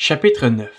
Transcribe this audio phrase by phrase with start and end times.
[0.00, 0.70] Chapitre 9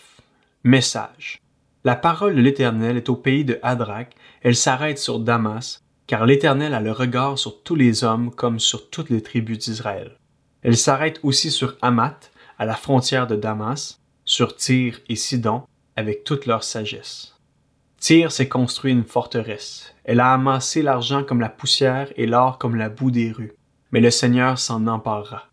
[0.64, 1.42] Message
[1.84, 4.08] La parole de l'Éternel est au pays de Hadrach,
[4.44, 8.90] elle s'arrête sur Damas, car l'Éternel a le regard sur tous les hommes comme sur
[8.90, 10.16] toutes les tribus d'Israël.
[10.62, 15.64] Elle s'arrête aussi sur Hamath, à la frontière de Damas, sur Tyr et Sidon,
[15.98, 17.36] avec toute leur sagesse.
[18.00, 19.94] Tyr s'est construit une forteresse.
[20.06, 23.52] Elle a amassé l'argent comme la poussière et l'or comme la boue des rues.
[23.92, 25.50] Mais le Seigneur s'en emparera.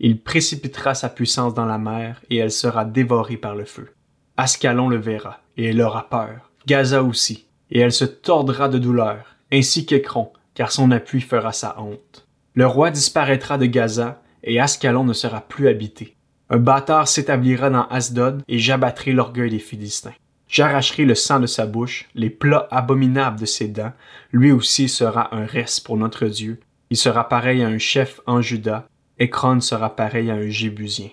[0.00, 3.92] Il précipitera sa puissance dans la mer et elle sera dévorée par le feu.
[4.36, 6.50] Ascalon le verra et elle aura peur.
[6.66, 11.80] Gaza aussi, et elle se tordra de douleur, ainsi qu'Écron, car son appui fera sa
[11.80, 12.26] honte.
[12.54, 16.16] Le roi disparaîtra de Gaza et Ascalon ne sera plus habité.
[16.50, 20.14] Un bâtard s'établira dans Asdod et j'abattrai l'orgueil des Philistins.
[20.48, 23.92] J'arracherai le sang de sa bouche, les plats abominables de ses dents.
[24.30, 26.60] Lui aussi sera un reste pour notre Dieu.
[26.90, 28.86] Il sera pareil à un chef en Juda.
[29.18, 31.10] Écron sera pareil à un Jébusien.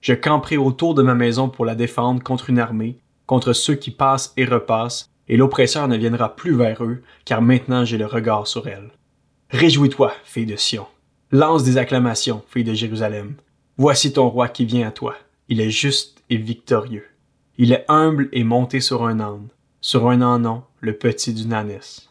[0.00, 3.90] Je camperai autour de ma maison pour la défendre contre une armée, contre ceux qui
[3.90, 8.46] passent et repassent, et l'oppresseur ne viendra plus vers eux, car maintenant j'ai le regard
[8.46, 8.90] sur elle.
[9.50, 10.86] Réjouis-toi, fille de Sion.
[11.30, 13.34] Lance des acclamations, fille de Jérusalem.
[13.76, 15.14] Voici ton roi qui vient à toi.
[15.48, 17.06] Il est juste et victorieux.
[17.58, 19.48] Il est humble et monté sur un âne,
[19.80, 22.10] sur un anon, le petit d'une ânesse.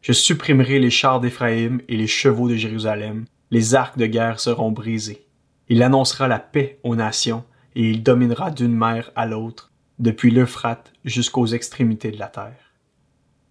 [0.00, 4.72] Je supprimerai les chars d'Éphraïm et les chevaux de Jérusalem, les arcs de guerre seront
[4.72, 5.28] brisés.
[5.68, 7.44] Il annoncera la paix aux nations,
[7.76, 12.72] et il dominera d'une mer à l'autre, depuis l'Euphrate jusqu'aux extrémités de la terre.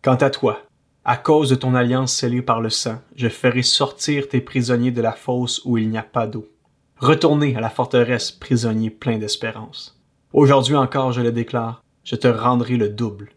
[0.02, 0.60] Quant à toi,
[1.06, 5.02] à cause de ton alliance scellée par le sang, je ferai sortir tes prisonniers de
[5.02, 6.50] la fosse où il n'y a pas d'eau.
[6.98, 10.04] Retournez à la forteresse, prisonniers pleins d'espérance.
[10.34, 13.30] Aujourd'hui encore, je le déclare, je te rendrai le double.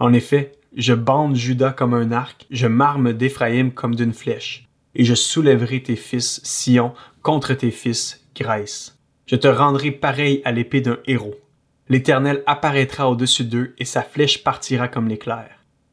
[0.00, 4.67] En effet, je bande Judas comme un arc, je m'arme d'Éphraïm comme d'une flèche,
[4.98, 8.98] et je soulèverai tes fils, Sion, contre tes fils, Grèce.
[9.26, 11.36] Je te rendrai pareil à l'épée d'un héros.
[11.88, 15.48] L'Éternel apparaîtra au-dessus d'eux, et sa flèche partira comme l'éclair.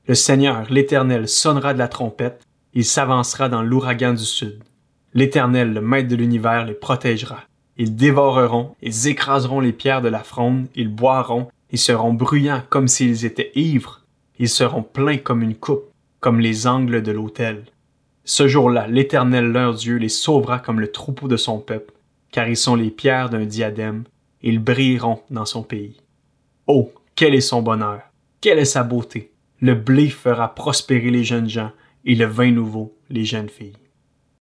[0.07, 4.63] Le Seigneur, l'Éternel, sonnera de la trompette, il s'avancera dans l'ouragan du sud.
[5.13, 7.43] L'Éternel, le Maître de l'univers, les protégera.
[7.77, 12.87] Ils dévoreront, ils écraseront les pierres de la fronde, ils boiront, ils seront bruyants comme
[12.87, 14.01] s'ils étaient ivres,
[14.39, 17.63] ils seront pleins comme une coupe, comme les angles de l'autel.
[18.27, 21.93] Ce jour-là, l'Éternel leur Dieu les sauvera comme le troupeau de son peuple,
[22.31, 24.03] car ils sont les pierres d'un diadème,
[24.41, 25.97] ils brilleront dans son pays.
[26.65, 28.01] Oh, quel est son bonheur,
[28.41, 29.31] quelle est sa beauté!
[29.61, 31.71] Le blé fera prospérer les jeunes gens,
[32.03, 33.77] et le vin nouveau les jeunes filles.